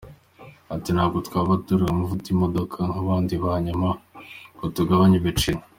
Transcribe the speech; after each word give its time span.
Ati 0.75 0.89
“Ntabwo 0.95 1.17
twaba 1.27 1.51
tugura 1.65 1.91
amavuta 1.93 2.25
y’imodoka 2.27 2.77
nk’abandi 2.91 3.33
hanyuma 3.45 3.87
ngo 4.55 4.65
tugabanye 4.77 5.17
ibiciro. 5.19 5.61